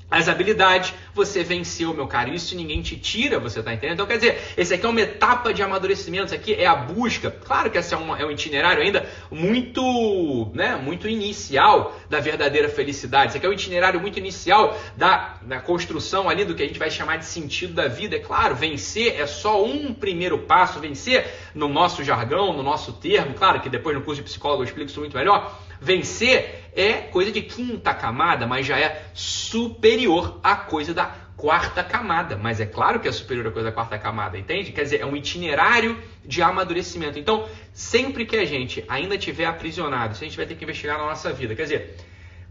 [0.09, 2.29] as habilidades, você venceu, meu cara.
[2.29, 3.93] Isso ninguém te tira, você tá entendendo?
[3.93, 7.29] Então, quer dizer, esse aqui é uma etapa de amadurecimento, isso aqui é a busca.
[7.29, 12.69] Claro que esse é, um é um itinerário ainda muito, né, muito inicial da verdadeira
[12.69, 13.29] felicidade.
[13.29, 16.79] Isso aqui é um itinerário muito inicial da, da construção ali do que a gente
[16.79, 18.15] vai chamar de sentido da vida.
[18.15, 20.79] É claro, vencer é só um primeiro passo.
[20.79, 24.65] Vencer, no nosso jargão, no nosso termo, claro que depois no curso de psicólogo eu
[24.65, 30.55] explico isso muito melhor Vencer é coisa de quinta camada, mas já é superior à
[30.55, 32.37] coisa da quarta camada.
[32.37, 34.71] Mas é claro que é superior à coisa da quarta camada, entende?
[34.71, 37.19] Quer dizer, é um itinerário de amadurecimento.
[37.19, 40.97] Então, sempre que a gente ainda tiver aprisionado, isso a gente vai ter que investigar
[40.97, 41.53] na nossa vida.
[41.53, 41.97] Quer dizer,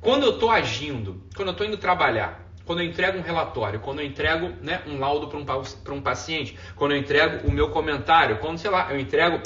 [0.01, 4.01] quando eu estou agindo, quando eu estou indo trabalhar, quando eu entrego um relatório, quando
[4.01, 8.37] eu entrego né, um laudo para um, um paciente, quando eu entrego o meu comentário,
[8.41, 9.41] quando, sei lá, eu entrego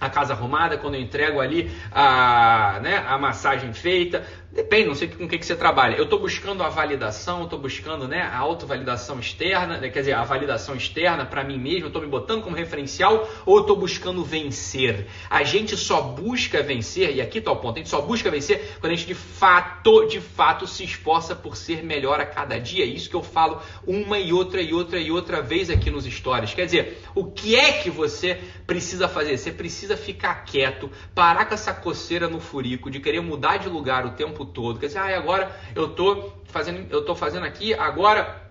[0.00, 4.24] a casa arrumada, quando eu entrego ali a, né, a massagem feita,
[4.56, 5.96] Depende, não sei com o que, que você trabalha.
[5.96, 10.24] Eu estou buscando a validação, estou buscando né, a autovalidação externa, né, quer dizer, a
[10.24, 15.08] validação externa para mim mesmo, estou me botando como referencial ou estou buscando vencer?
[15.28, 18.78] A gente só busca vencer, e aqui está o ponto, a gente só busca vencer
[18.80, 22.82] quando a gente de fato, de fato se esforça por ser melhor a cada dia.
[22.82, 26.06] É isso que eu falo uma e outra e outra e outra vez aqui nos
[26.06, 26.54] stories.
[26.54, 29.36] Quer dizer, o que é que você precisa fazer?
[29.36, 34.06] Você precisa ficar quieto, parar com essa coceira no furico, de querer mudar de lugar
[34.06, 34.78] o tempo todo.
[34.78, 38.46] Quer dizer, ah, agora eu tô fazendo, eu tô fazendo aqui agora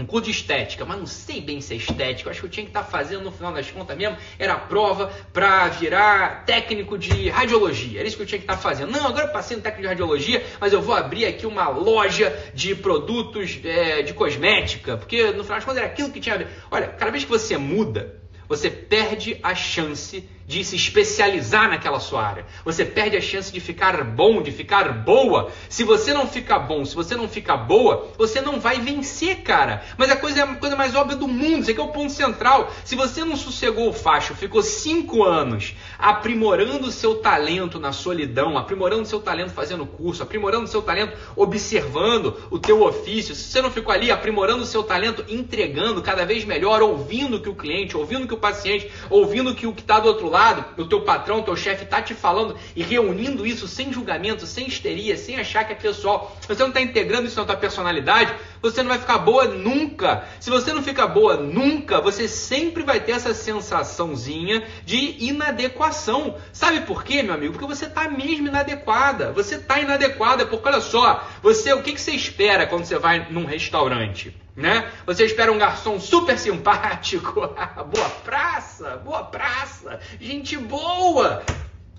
[0.00, 2.30] um curso de estética, mas não sei bem se é estética.
[2.30, 4.16] Acho que eu tinha que estar tá fazendo no final das contas mesmo.
[4.38, 8.00] Era prova para virar técnico de radiologia.
[8.00, 8.90] Era isso que eu tinha que estar tá fazendo.
[8.90, 12.34] Não, agora eu passei no técnico de radiologia, mas eu vou abrir aqui uma loja
[12.54, 16.38] de produtos é, de cosmética, porque no final das contas era aquilo que tinha a
[16.38, 16.48] ver.
[16.70, 20.30] Olha, cada vez que você muda, você perde a chance de
[20.64, 22.44] se especializar naquela sua área.
[22.64, 25.52] Você perde a chance de ficar bom, de ficar boa.
[25.68, 29.84] Se você não ficar bom, se você não ficar boa, você não vai vencer, cara.
[29.96, 31.60] Mas a coisa é a coisa mais óbvia do mundo.
[31.60, 32.72] Isso aqui é o ponto central.
[32.84, 38.58] Se você não sossegou o facho, ficou cinco anos aprimorando o seu talento na solidão,
[38.58, 43.44] aprimorando o seu talento fazendo curso, aprimorando o seu talento observando o teu ofício, se
[43.44, 47.54] você não ficou ali aprimorando o seu talento entregando cada vez melhor, ouvindo que o
[47.54, 50.86] cliente, ouvindo que o paciente, ouvindo que o que está do outro lado lado, o
[50.86, 55.16] teu patrão, o teu chefe está te falando e reunindo isso sem julgamento, sem histeria,
[55.16, 56.34] sem achar que é pessoal.
[56.48, 60.24] Você não está integrando isso na tua personalidade, você não vai ficar boa nunca.
[60.40, 66.36] Se você não fica boa nunca, você sempre vai ter essa sensaçãozinha de inadequação.
[66.52, 67.52] Sabe por quê, meu amigo?
[67.52, 69.32] Porque você está mesmo inadequada.
[69.32, 73.26] Você está inadequada, porque olha só, você o que, que você espera quando você vai
[73.30, 74.34] num restaurante?
[74.56, 74.90] Né?
[75.06, 77.40] Você espera um garçom super simpático,
[77.94, 81.42] boa praça, boa praça, gente boa.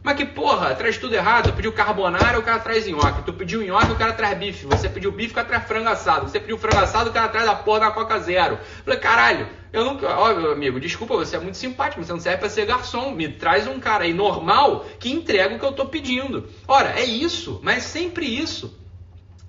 [0.04, 1.54] Mas que porra, traz tudo errado.
[1.54, 3.24] Pediu carbonara, o cara traz nhoque.
[3.24, 4.66] Tu pediu nhoque, o cara traz bife.
[4.66, 6.28] Você pediu bife, o cara traz frango assado.
[6.28, 8.58] Você pediu frango assado, o cara traz a porra da Coca Zero.
[8.84, 10.00] Falei, caralho, eu não.
[10.04, 13.12] Ó, meu amigo, desculpa, você é muito simpático, mas você não serve pra ser garçom.
[13.12, 16.50] Me traz um cara aí normal que entrega o que eu tô pedindo.
[16.68, 18.81] Ora, é isso, mas é sempre isso.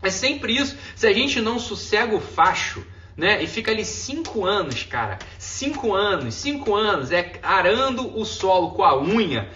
[0.03, 0.77] É sempre isso.
[0.97, 2.85] Se a gente não sossega o facho,
[3.17, 3.43] né?
[3.43, 5.19] E fica ali cinco anos, cara.
[5.39, 9.49] Cinco anos, cinco anos, é arando o solo com a unha,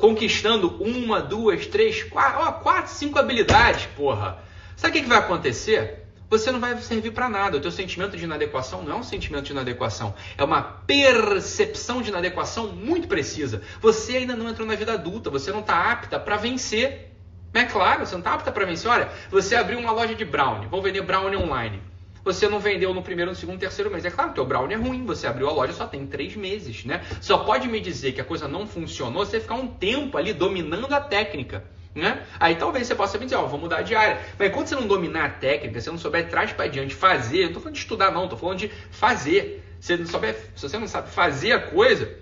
[0.00, 4.38] conquistando uma, duas, três, quatro, ó, quatro cinco habilidades, porra.
[4.76, 6.04] Sabe o que, que vai acontecer?
[6.30, 7.56] Você não vai servir para nada.
[7.56, 12.10] O teu sentimento de inadequação não é um sentimento de inadequação, é uma percepção de
[12.10, 13.62] inadequação muito precisa.
[13.80, 17.07] Você ainda não entrou na vida adulta, você não está apta para vencer.
[17.54, 18.90] É claro, você não está apta para vencer.
[18.90, 21.82] Olha, você abriu uma loja de brownie, vou vender brownie online.
[22.24, 24.04] você não vendeu no primeiro, no segundo, terceiro mês.
[24.04, 26.84] É claro que o brownie é ruim, você abriu a loja só tem três meses,
[26.84, 27.02] né?
[27.22, 30.92] Só pode me dizer que a coisa não funcionou você ficar um tempo ali dominando
[30.92, 31.64] a técnica.
[31.94, 32.22] Né?
[32.38, 34.20] Aí talvez você possa me dizer, ó, vou mudar de área.
[34.38, 37.54] Mas quando você não dominar a técnica, você não souber trás para diante fazer, não
[37.54, 39.64] tô falando de estudar não, tô falando de fazer.
[39.80, 42.14] Você não souber, se você não sabe fazer a coisa,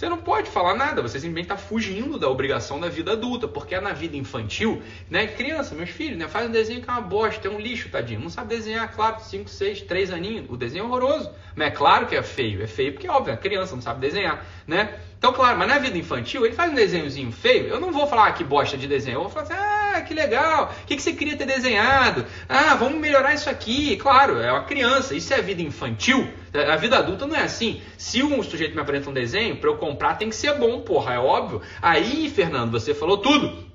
[0.00, 3.74] você não pode falar nada, você simplesmente está fugindo da obrigação da vida adulta, porque
[3.74, 5.26] é na vida infantil, né?
[5.26, 6.26] Criança, meus filhos, né?
[6.26, 8.18] Faz um desenho que é uma bosta, é um lixo, tadinho.
[8.18, 10.46] Não sabe desenhar, claro, 5, 6, 3 aninhos.
[10.48, 11.30] O desenho é horroroso.
[11.54, 12.62] Mas é claro que é feio.
[12.62, 14.98] É feio porque, óbvio, a criança não sabe desenhar, né?
[15.18, 17.66] Então, claro, mas na vida infantil, ele faz um desenhozinho feio.
[17.66, 19.16] Eu não vou falar ah, que bosta de desenho.
[19.16, 20.72] Eu vou falar assim, ah, que legal.
[20.82, 22.26] O que, que você queria ter desenhado?
[22.48, 23.96] Ah, vamos melhorar isso aqui.
[23.96, 25.14] Claro, é uma criança.
[25.14, 26.28] Isso é vida infantil.
[26.68, 27.80] A vida adulta não é assim.
[27.96, 31.14] Se um sujeito me apresenta um desenho, para eu comprar tem que ser bom, porra,
[31.14, 31.62] é óbvio.
[31.80, 33.70] Aí, Fernando, você falou tudo.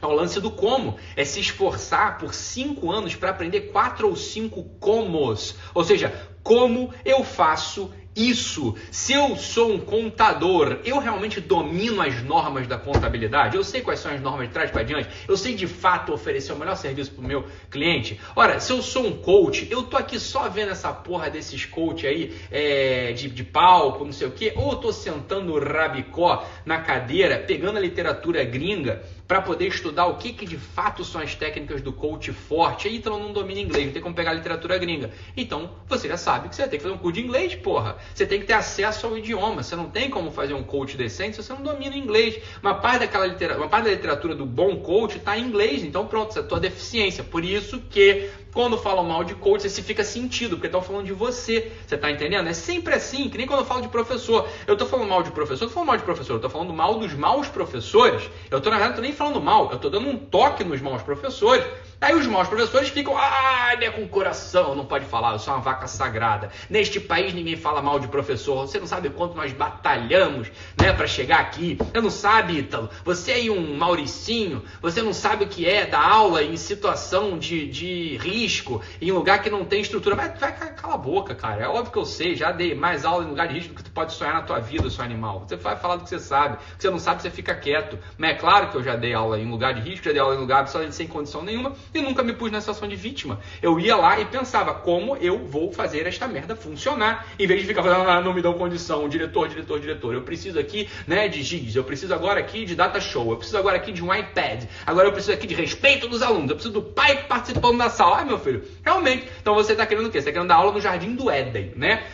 [0.00, 0.96] É o lance do como.
[1.16, 5.56] É se esforçar por cinco anos para aprender quatro ou cinco comos.
[5.74, 8.74] Ou seja, como eu faço isso.
[8.90, 13.56] Se eu sou um contador, eu realmente domino as normas da contabilidade?
[13.56, 15.08] Eu sei quais são as normas de trás para diante?
[15.26, 18.20] Eu sei de fato oferecer o melhor serviço para o meu cliente?
[18.34, 22.06] Ora, se eu sou um coach, eu tô aqui só vendo essa porra desses coach
[22.06, 26.78] aí é, de, de palco, não sei o quê, ou eu tô sentando rabicó na
[26.78, 31.34] cadeira, pegando a literatura gringa para poder estudar o que, que de fato são as
[31.34, 32.88] técnicas do coach forte.
[32.88, 35.10] Aí então não domina inglês, não tem como pegar literatura gringa.
[35.36, 37.98] Então você já sabe que você ter que fazer um curso de inglês, porra.
[38.14, 39.62] Você tem que ter acesso ao idioma.
[39.62, 42.40] Você não tem como fazer um coach decente se você não domina inglês.
[42.62, 45.84] Uma parte, daquela literatura, uma parte da literatura do bom coach está em inglês.
[45.84, 47.22] Então pronto, essa é a tua deficiência.
[47.22, 51.12] Por isso que quando falam mal de coach, você fica sentido, porque estão falando de
[51.12, 51.70] você.
[51.86, 52.48] Você está entendendo?
[52.48, 54.48] É sempre assim, que nem quando eu falo de professor.
[54.66, 56.72] Eu estou falando mal de professor, eu tô falando mal de professor, eu estou falando
[56.72, 58.28] mal dos maus professores.
[58.50, 61.66] Eu estou, na verdade, nem falando mal, eu estou dando um toque nos maus professores
[62.00, 65.52] Aí os maus professores ficam, ah, ele é com coração, não pode falar, eu sou
[65.52, 66.48] uma vaca sagrada.
[66.70, 68.68] Neste país ninguém fala mal de professor.
[68.68, 70.48] Você não sabe quanto nós batalhamos,
[70.80, 71.76] né, para chegar aqui.
[71.76, 72.88] Você não sabe, Ítalo.
[73.04, 77.66] Você é um Mauricinho, você não sabe o que é dar aula em situação de,
[77.66, 80.14] de risco, em lugar que não tem estrutura.
[80.14, 81.64] Vai, vai cala a boca, cara.
[81.64, 83.82] É óbvio que eu sei, já dei mais aula em lugar de risco do que
[83.82, 85.44] tu pode sonhar na tua vida, seu animal.
[85.48, 86.54] Você vai falar do que você sabe.
[86.54, 87.98] O que você não sabe, você fica quieto.
[88.16, 90.36] Mas é claro que eu já dei aula em lugar de risco, já dei aula
[90.36, 93.40] em lugar absolutamente sem condição nenhuma e nunca me pus na situação de vítima.
[93.62, 97.26] Eu ia lá e pensava, como eu vou fazer esta merda funcionar?
[97.38, 100.14] Em vez de ficar falando, ah, não me dão condição, diretor, diretor, diretor.
[100.14, 103.58] Eu preciso aqui né, de gigs, eu preciso agora aqui de data show, eu preciso
[103.58, 106.74] agora aqui de um iPad, agora eu preciso aqui de respeito dos alunos, eu preciso
[106.74, 108.20] do pai participando da sala.
[108.20, 109.28] Ah, meu filho, realmente.
[109.40, 110.20] Então você está querendo o quê?
[110.20, 112.04] Você está querendo dar aula no Jardim do Éden, né?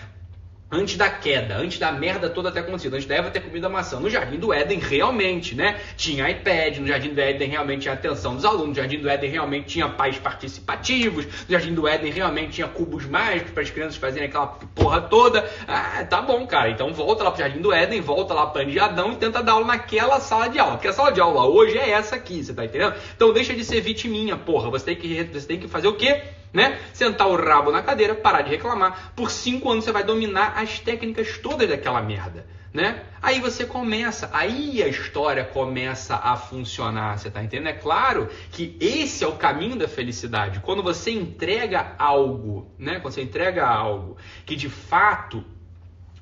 [0.75, 3.71] Antes da queda, antes da merda toda ter acontecido, antes da Eva ter comido a
[3.71, 4.01] maçã.
[4.01, 5.81] No Jardim do Éden, realmente, né?
[5.97, 9.31] Tinha iPad, no Jardim do Éden realmente tinha atenção dos alunos, no Jardim do Éden
[9.31, 13.97] realmente tinha pais participativos, no Jardim do Éden realmente tinha cubos mágicos para as crianças
[13.97, 15.49] fazerem aquela porra toda.
[15.69, 16.71] Ah, tá bom, cara.
[16.71, 19.53] Então volta lá pro Jardim do Éden, volta lá para de Adão e tenta dar
[19.53, 20.73] aula naquela sala de aula.
[20.73, 22.95] Porque a sala de aula hoje é essa aqui, você tá entendendo?
[23.15, 24.71] Então deixa de ser vitiminha, porra.
[24.71, 26.23] Você tem que, você tem que fazer o quê?
[26.55, 26.79] Né?
[26.93, 29.13] Sentar o rabo na cadeira, parar de reclamar.
[29.17, 33.03] Por cinco anos você vai dominar as técnicas todas daquela merda, né?
[33.21, 37.71] Aí você começa, aí a história começa a funcionar, você tá entendendo?
[37.71, 40.61] É claro que esse é o caminho da felicidade.
[40.61, 43.01] Quando você entrega algo, né?
[43.01, 45.45] Quando você entrega algo que de fato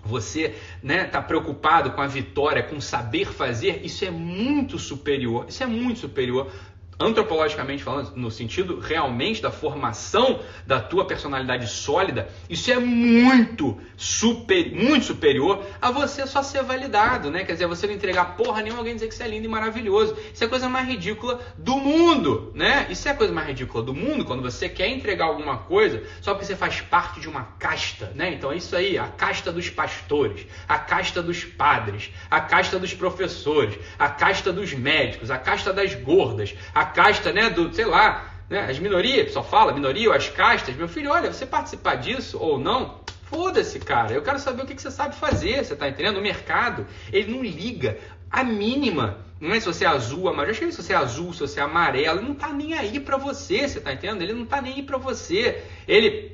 [0.04, 5.46] você né, tá preocupado com a vitória, com saber fazer, isso é muito superior.
[5.48, 6.50] Isso é muito superior
[6.98, 14.72] antropologicamente falando, no sentido realmente da formação da tua personalidade sólida, isso é muito super,
[14.72, 17.44] muito superior a você só ser validado, né?
[17.44, 20.16] Quer dizer, você não entregar porra nenhuma, alguém dizer que você é lindo e maravilhoso.
[20.32, 22.86] Isso é a coisa mais ridícula do mundo, né?
[22.90, 26.32] Isso é a coisa mais ridícula do mundo quando você quer entregar alguma coisa só
[26.32, 28.32] porque você faz parte de uma casta, né?
[28.32, 32.94] Então é isso aí, a casta dos pastores, a casta dos padres, a casta dos
[32.94, 38.32] professores, a casta dos médicos, a casta das gordas, a casta, né, do, sei lá,
[38.48, 40.74] né, as minorias, só fala minoria ou as castas.
[40.76, 44.12] Meu filho, olha, você participar disso ou não, foda-se, cara.
[44.12, 46.18] Eu quero saber o que, que você sabe fazer, você tá entendendo?
[46.18, 47.98] O mercado, ele não liga
[48.30, 49.18] a mínima.
[49.40, 50.56] Não é se você é azul, amarelo.
[50.56, 52.20] Eu se você é azul, se você é amarelo.
[52.20, 54.22] Ele não tá nem aí pra você, você tá entendendo?
[54.22, 55.64] Ele não tá nem aí pra você.
[55.88, 56.32] Ele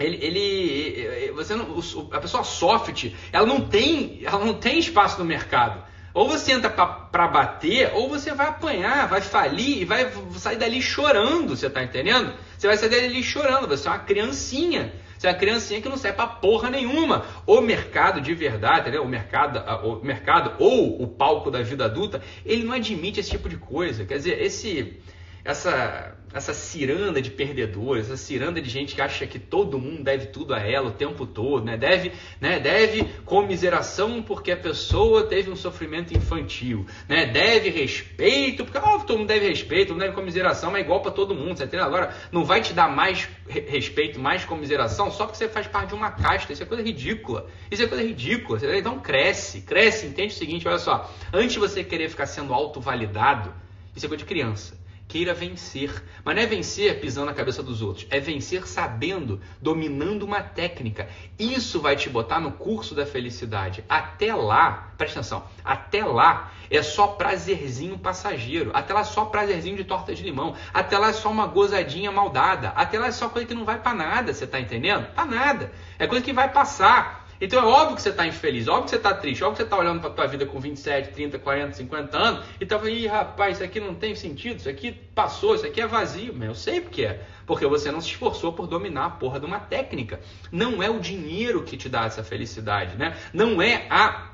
[0.00, 1.78] ele, ele, você não,
[2.12, 5.84] a pessoa soft, ela não tem, ela não tem espaço no mercado.
[6.12, 10.82] Ou você entra para bater, ou você vai apanhar, vai falir e vai sair dali
[10.82, 12.34] chorando, você tá entendendo?
[12.58, 14.92] Você vai sair dali chorando, você é uma criancinha.
[15.16, 17.26] Você é uma criancinha que não serve pra porra nenhuma.
[17.46, 19.02] O mercado de verdade, entendeu?
[19.02, 23.46] O mercado, o mercado ou o palco da vida adulta, ele não admite esse tipo
[23.46, 24.06] de coisa.
[24.06, 24.98] Quer dizer, esse
[25.44, 30.26] essa essa ciranda de perdedores, essa ciranda de gente que acha que todo mundo deve
[30.26, 31.76] tudo a ela o tempo todo, né?
[31.76, 32.60] Deve, né?
[32.60, 37.26] Deve comiseração porque a pessoa teve um sofrimento infantil, né?
[37.26, 41.10] Deve respeito, porque óbvio, todo mundo deve respeito, todo mundo deve comiseração, é igual para
[41.10, 41.84] todo mundo, você entendeu?
[41.84, 45.94] Agora, não vai te dar mais respeito, mais comiseração só porque você faz parte de
[45.94, 47.48] uma casta, isso é coisa ridícula.
[47.70, 48.60] Isso é coisa ridícula.
[48.76, 53.52] Então cresce, cresce, entende o seguinte, olha só, antes de você querer ficar sendo autovalidado,
[53.96, 54.79] isso é coisa de criança
[55.10, 56.02] queira vencer.
[56.24, 61.08] Mas não é vencer pisando na cabeça dos outros, é vencer sabendo, dominando uma técnica.
[61.36, 63.84] Isso vai te botar no curso da felicidade.
[63.88, 68.70] Até lá, presta atenção, até lá é só prazerzinho passageiro.
[68.72, 70.54] Até lá é só prazerzinho de torta de limão.
[70.72, 72.68] Até lá é só uma gozadinha maldada.
[72.68, 75.12] Até lá é só coisa que não vai para nada, você tá entendendo?
[75.12, 75.72] Para nada.
[75.98, 77.19] É coisa que vai passar.
[77.40, 79.66] Então é óbvio que você está infeliz, óbvio que você está triste, óbvio que você
[79.66, 82.94] está olhando para a tua vida com 27, 30, 40, 50 anos e tá falando,
[82.94, 86.34] ih, rapaz, isso aqui não tem sentido, isso aqui passou, isso aqui é vazio.
[86.36, 87.22] Mas eu sei porque é.
[87.46, 90.20] Porque você não se esforçou por dominar a porra de uma técnica.
[90.52, 93.16] Não é o dinheiro que te dá essa felicidade, né?
[93.32, 94.29] Não é a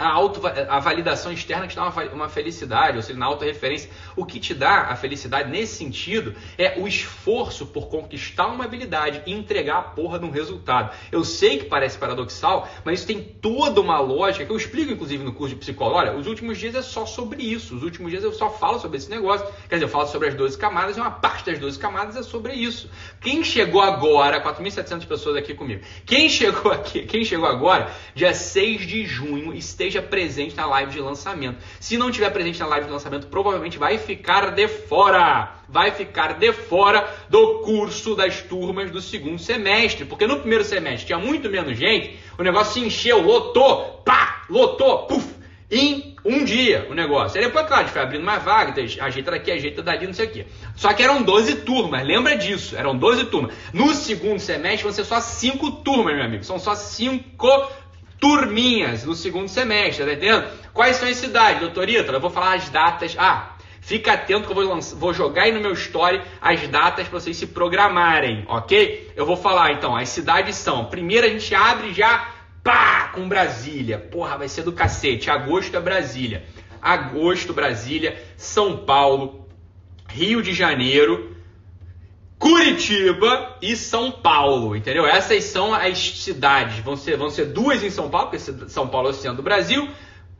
[0.00, 3.90] a, auto, a validação externa te dá uma, uma felicidade, ou seja, na autorreferência.
[4.16, 9.22] O que te dá a felicidade nesse sentido é o esforço por conquistar uma habilidade
[9.26, 10.96] e entregar a porra de um resultado.
[11.12, 15.22] Eu sei que parece paradoxal, mas isso tem toda uma lógica que eu explico, inclusive,
[15.22, 15.98] no curso de psicologia.
[15.98, 17.76] Olha, os últimos dias é só sobre isso.
[17.76, 19.46] Os últimos dias eu só falo sobre esse negócio.
[19.68, 22.22] Quer dizer, eu falo sobre as 12 camadas e uma parte das 12 camadas é
[22.22, 22.88] sobre isso.
[23.20, 28.86] Quem chegou agora, 4.700 pessoas aqui comigo, quem chegou aqui, quem chegou agora, dia 6
[28.86, 31.58] de junho, esteja esteja presente na live de lançamento.
[31.80, 35.56] Se não estiver presente na live de lançamento, provavelmente vai ficar de fora.
[35.68, 40.04] Vai ficar de fora do curso das turmas do segundo semestre.
[40.04, 45.06] Porque no primeiro semestre tinha muito menos gente, o negócio se encheu, lotou, pá, lotou,
[45.06, 45.34] puf,
[45.70, 47.38] em um dia o negócio.
[47.38, 50.14] Aí depois, claro, a gente foi abrindo mais vaga, então ajeita daqui, ajeita dali, não
[50.14, 50.46] sei o quê.
[50.74, 52.76] Só que eram 12 turmas, lembra disso?
[52.76, 53.54] Eram 12 turmas.
[53.72, 56.44] No segundo semestre vão ser só 5 turmas, meu amigo.
[56.44, 57.70] São só 5
[58.20, 60.46] turminhas no segundo semestre, tá entendendo?
[60.72, 62.18] Quais são as cidades, doutor Ítalo?
[62.18, 63.16] Eu vou falar as datas.
[63.18, 67.08] Ah, fica atento que eu vou, lançar, vou jogar aí no meu story as datas
[67.08, 69.10] para vocês se programarem, ok?
[69.16, 70.84] Eu vou falar então, as cidades são.
[70.84, 72.28] Primeiro a gente abre já,
[72.62, 73.98] pá, com Brasília.
[73.98, 75.30] Porra, vai ser do cacete.
[75.30, 76.44] Agosto é Brasília.
[76.80, 79.48] Agosto, Brasília, São Paulo,
[80.08, 81.29] Rio de Janeiro,
[82.40, 85.06] Curitiba e São Paulo, entendeu?
[85.06, 86.78] Essas são as cidades.
[86.78, 89.42] Vão ser, vão ser duas em São Paulo, porque São Paulo é o centro do
[89.42, 89.86] Brasil.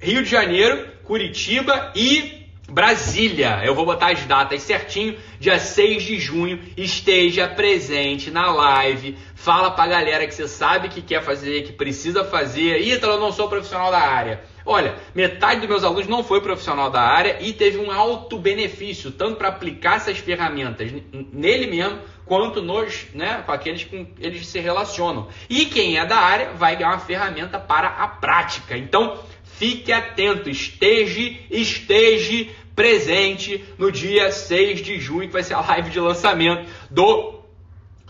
[0.01, 3.61] Rio de Janeiro, Curitiba e Brasília.
[3.65, 5.15] Eu vou botar as datas certinho.
[5.39, 9.19] Dia 6 de junho, esteja presente na live.
[9.35, 12.81] Fala pra galera que você sabe que quer fazer, que precisa fazer.
[12.81, 14.41] Ítalo, eu não sou profissional da área.
[14.73, 19.11] Olha, metade dos meus alunos não foi profissional da área e teve um alto benefício,
[19.11, 20.93] tanto para aplicar essas ferramentas
[21.33, 25.27] nele mesmo, quanto nos, né, com aqueles com eles se relacionam.
[25.49, 28.79] E quem é da área vai ganhar uma ferramenta para a prática.
[28.79, 35.63] Então, fique atento, esteja, esteja presente no dia 6 de junho, que vai ser a
[35.63, 37.41] live de lançamento do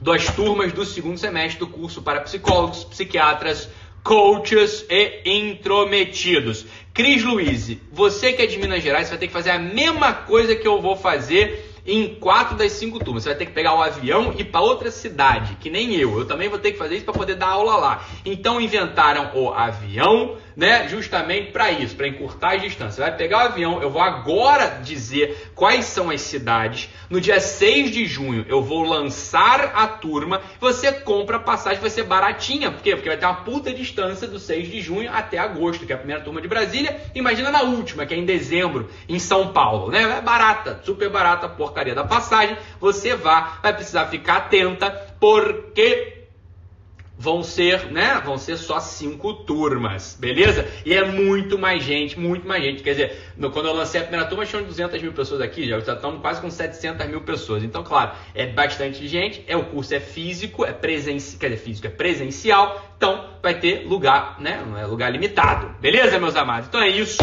[0.03, 3.69] das turmas do segundo semestre do curso para psicólogos, psiquiatras,
[4.03, 6.67] coaches e intrometidos.
[6.93, 10.57] Cris Luiz, você que é de Minas Gerais, vai ter que fazer a mesma coisa
[10.57, 13.23] que eu vou fazer em quatro das cinco turmas.
[13.23, 16.19] Você vai ter que pegar o avião e ir para outra cidade, que nem eu.
[16.19, 18.05] Eu também vou ter que fazer isso para poder dar aula lá.
[18.25, 20.87] Então inventaram o avião, né?
[20.89, 22.97] Justamente para isso, para encurtar as distâncias.
[22.97, 26.91] Você vai pegar o avião, eu vou agora dizer quais são as cidades.
[27.09, 30.43] No dia 6 de junho eu vou lançar a turma.
[30.61, 32.71] Você compra a passagem, vai ser baratinha.
[32.71, 32.95] Por quê?
[32.95, 35.99] Porque vai ter uma puta distância do 6 de junho até agosto, que é a
[35.99, 37.01] primeira turma de Brasília.
[37.15, 40.19] Imagina na última, que é em dezembro, em São Paulo, né?
[40.19, 42.55] É barata, super barata a porcaria da passagem.
[42.79, 46.20] Você vá, vai precisar ficar atenta, porque
[47.21, 48.19] vão ser, né?
[48.25, 50.67] Vão ser só cinco turmas, beleza?
[50.87, 52.83] E é muito mais gente, muito mais gente.
[52.83, 55.77] Quer dizer, no, quando eu lancei a primeira turma, tinham 200 mil pessoas aqui, já
[55.77, 57.63] estamos quase com 700 mil pessoas.
[57.63, 59.45] Então, claro, é bastante gente.
[59.47, 62.91] É o curso é físico, é presencial, quer dizer, físico é presencial.
[62.97, 64.65] Então, vai ter lugar, né?
[64.67, 66.69] Não é lugar limitado, beleza, meus amados?
[66.69, 67.19] Então é isso.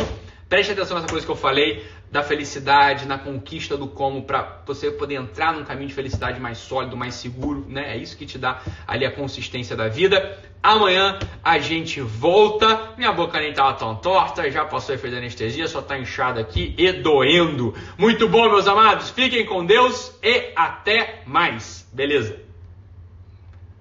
[0.48, 4.90] Preste atenção nessa coisa que eu falei da felicidade, na conquista do como para você
[4.92, 7.94] poder entrar num caminho de felicidade mais sólido, mais seguro, né?
[7.94, 10.38] É isso que te dá ali a consistência da vida.
[10.64, 12.94] Amanhã a gente volta.
[12.98, 16.74] Minha boca nem tava tão torta, já passou efeito de anestesia, só tá inchada aqui
[16.78, 17.74] e doendo.
[17.98, 19.10] Muito bom, meus amados.
[19.10, 21.88] Fiquem com Deus e até mais.
[21.94, 22.47] Beleza?